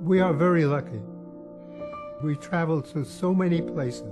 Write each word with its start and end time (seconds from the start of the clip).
We 0.00 0.20
are 0.20 0.32
very 0.32 0.64
lucky. 0.64 1.02
We 2.22 2.34
travel 2.36 2.80
to 2.80 3.04
so 3.04 3.34
many 3.34 3.60
places 3.60 4.10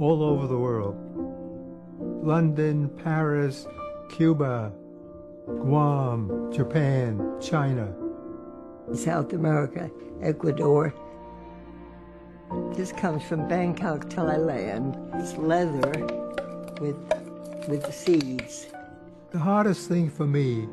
all 0.00 0.20
over 0.20 0.48
the 0.48 0.58
world. 0.58 0.96
London, 2.26 2.88
Paris, 3.04 3.68
Cuba, 4.10 4.72
Guam, 5.46 6.50
Japan, 6.52 7.36
China. 7.40 7.94
South 8.94 9.32
America, 9.32 9.92
Ecuador. 10.22 10.92
This 12.72 12.90
comes 12.90 13.22
from 13.22 13.46
Bangkok, 13.46 14.06
Thailand. 14.06 14.96
It's 15.20 15.36
leather 15.36 16.04
with, 16.80 16.96
with 17.68 17.84
the 17.84 17.92
seeds. 17.92 18.66
The 19.30 19.38
hardest 19.38 19.88
thing 19.88 20.10
for 20.10 20.26
me 20.26 20.66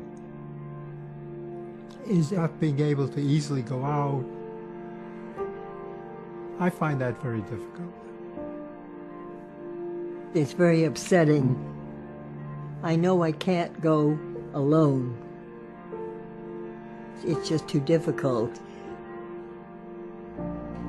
is 2.06 2.32
not 2.32 2.58
being 2.60 2.80
able 2.80 3.08
to 3.08 3.20
easily 3.20 3.62
go 3.62 3.84
out. 3.84 4.24
I 6.60 6.70
find 6.70 7.00
that 7.00 7.20
very 7.22 7.40
difficult. 7.42 7.92
It's 10.34 10.52
very 10.52 10.84
upsetting. 10.84 11.56
I 12.82 12.96
know 12.96 13.22
I 13.22 13.32
can't 13.32 13.80
go 13.80 14.18
alone. 14.52 15.16
It's 17.24 17.48
just 17.48 17.68
too 17.68 17.80
difficult. 17.80 18.58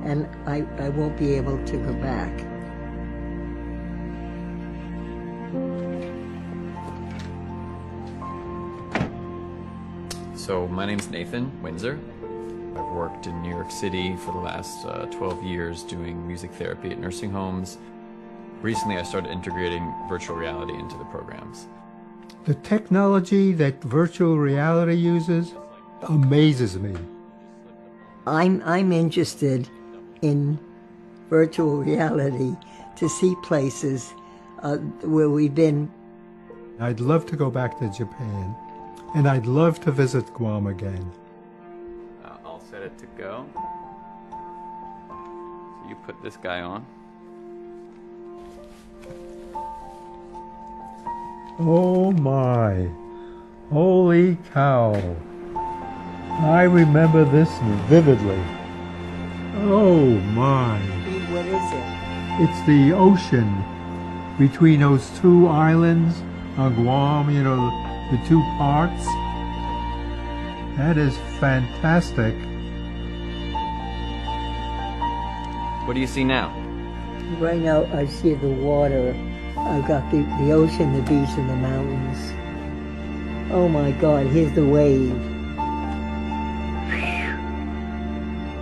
And 0.04 0.28
I, 0.46 0.66
I 0.78 0.88
won't 0.90 1.16
be 1.16 1.34
able 1.34 1.64
to 1.64 1.76
go 1.78 1.92
back. 1.94 2.55
So 10.46 10.68
my 10.68 10.86
name's 10.86 11.10
Nathan 11.10 11.50
Windsor. 11.60 11.98
I've 12.76 12.92
worked 12.92 13.26
in 13.26 13.42
New 13.42 13.50
York 13.50 13.68
City 13.68 14.14
for 14.14 14.30
the 14.30 14.38
last 14.38 14.86
uh, 14.86 15.06
12 15.06 15.42
years 15.42 15.82
doing 15.82 16.24
music 16.24 16.52
therapy 16.52 16.92
at 16.92 17.00
nursing 17.00 17.32
homes. 17.32 17.78
Recently, 18.62 18.96
I 18.96 19.02
started 19.02 19.32
integrating 19.32 19.92
virtual 20.08 20.36
reality 20.36 20.74
into 20.74 20.96
the 20.98 21.04
programs. 21.06 21.66
The 22.44 22.54
technology 22.54 23.54
that 23.54 23.82
virtual 23.82 24.38
reality 24.38 24.94
uses 24.94 25.52
amazes 26.02 26.78
me. 26.78 26.94
I'm, 28.24 28.62
I'm 28.64 28.92
interested 28.92 29.68
in 30.22 30.60
virtual 31.28 31.78
reality 31.78 32.54
to 32.94 33.08
see 33.08 33.34
places 33.42 34.14
uh, 34.62 34.76
where 35.02 35.28
we've 35.28 35.56
been. 35.56 35.90
I'd 36.78 37.00
love 37.00 37.26
to 37.26 37.36
go 37.36 37.50
back 37.50 37.80
to 37.80 37.88
Japan, 37.88 38.54
and 39.14 39.28
I'd 39.28 39.46
love 39.46 39.80
to 39.80 39.92
visit 39.92 40.32
Guam 40.34 40.66
again. 40.66 41.10
Uh, 42.24 42.36
I'll 42.44 42.60
set 42.60 42.82
it 42.82 42.96
to 42.98 43.06
go. 43.18 43.46
So 45.08 45.88
you 45.88 45.94
put 46.06 46.20
this 46.22 46.36
guy 46.36 46.60
on. 46.60 46.84
Oh 51.58 52.12
my. 52.12 52.88
Holy 53.70 54.36
cow. 54.52 55.16
I 56.38 56.62
remember 56.64 57.24
this 57.24 57.50
vividly. 57.88 58.42
Oh 59.56 60.04
my. 60.34 60.78
What 61.32 61.46
is 61.46 61.72
it? 61.72 61.96
It's 62.42 62.66
the 62.66 62.92
ocean 62.92 63.64
between 64.38 64.80
those 64.80 65.08
two 65.18 65.48
islands 65.48 66.20
on 66.58 66.74
Guam, 66.74 67.30
you 67.30 67.42
know, 67.42 67.70
the 68.10 68.18
two 68.28 68.40
parts. 68.58 69.04
That 70.76 70.96
is 70.96 71.16
fantastic. 71.40 72.34
What 75.86 75.94
do 75.94 76.00
you 76.00 76.06
see 76.06 76.24
now? 76.24 76.50
Right 77.38 77.60
now, 77.60 77.84
I 77.92 78.06
see 78.06 78.34
the 78.34 78.48
water. 78.48 79.14
I've 79.56 79.88
got 79.88 80.08
the, 80.10 80.18
the 80.40 80.52
ocean, 80.52 80.92
the 80.92 81.02
beach, 81.02 81.30
and 81.36 81.50
the 81.50 81.56
mountains. 81.56 82.32
Oh 83.52 83.68
my 83.68 83.90
God, 83.92 84.26
here's 84.26 84.52
the 84.54 84.66
wave. 84.66 85.14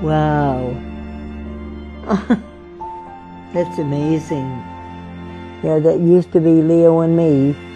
Wow. 0.02 0.72
That's 3.52 3.78
amazing. 3.78 4.50
Yeah, 5.62 5.78
that 5.78 6.00
used 6.00 6.32
to 6.32 6.40
be 6.40 6.62
Leo 6.62 7.00
and 7.00 7.16
me. 7.16 7.73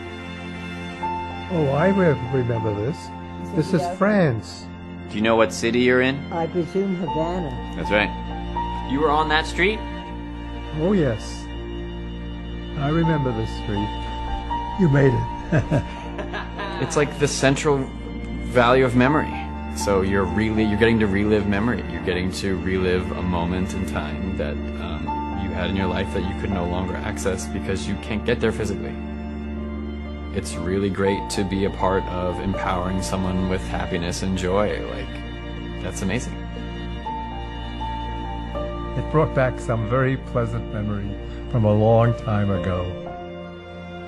Oh, 1.51 1.69
I 1.71 1.89
re- 1.89 2.19
remember 2.33 2.75
this. 2.75 3.09
This 3.55 3.73
is 3.73 3.97
France. 3.97 4.67
Do 5.09 5.17
you 5.17 5.23
know 5.23 5.37
what 5.37 5.53
city 5.53 5.81
you're 5.81 6.03
in? 6.03 6.17
I 6.33 6.47
presume 6.47 6.97
Havana. 6.97 7.51
That's 7.77 7.91
right. 7.91 8.11
You 8.91 9.01
were 9.01 9.11
on 9.11 9.29
that 9.31 9.47
street? 9.47 9.79
Oh, 10.81 10.93
yes. 10.93 11.43
I 12.79 12.91
remember 12.91 13.33
this 13.33 13.51
street. 13.63 13.89
You 14.81 14.89
made 14.89 15.13
it. 15.13 15.85
It's 16.81 16.97
like 16.97 17.19
the 17.19 17.27
central 17.27 17.79
value 18.53 18.85
of 18.85 18.95
memory. 18.95 19.35
So 19.77 20.03
you're 20.03 20.25
really 20.25 20.63
you're 20.63 20.79
getting 20.79 21.01
to 21.01 21.09
relive 21.09 21.49
memory. 21.49 21.85
You're 21.91 22.05
getting 22.05 22.31
to 22.35 22.57
relive 22.59 23.11
a 23.13 23.23
moment 23.23 23.75
in 23.75 23.85
time 23.87 24.37
that 24.37 24.53
um, 24.53 25.41
you 25.43 25.51
had 25.51 25.71
in 25.71 25.77
your 25.77 25.89
life 25.89 26.13
that 26.15 26.23
you 26.23 26.41
could 26.41 26.51
no 26.51 26.65
longer 26.67 26.95
access 26.95 27.47
because 27.49 27.89
you 27.89 27.97
can't 27.97 28.25
get 28.25 28.39
there 28.41 28.53
physically. 28.53 28.95
It's 30.35 30.55
really 30.55 30.91
great 30.91 31.29
to 31.31 31.45
be 31.45 31.65
a 31.65 31.71
part 31.71 32.05
of 32.05 32.39
empowering 32.41 33.03
someone 33.03 33.49
with 33.49 33.67
happiness 33.69 34.23
and 34.23 34.37
joy. 34.37 34.81
Like 34.91 35.83
that's 35.83 36.03
amazing. 36.03 36.35
It 38.97 39.11
brought 39.11 39.35
back 39.35 39.59
some 39.59 39.89
very 39.89 40.17
pleasant 40.17 40.73
memory 40.73 41.09
from 41.51 41.65
a 41.65 41.73
long 41.73 42.15
time 42.19 42.51
ago. 42.51 43.08